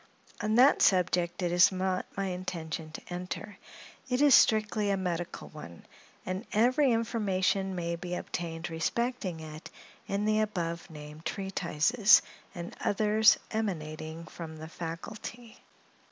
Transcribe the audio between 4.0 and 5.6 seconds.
it is a strictly medical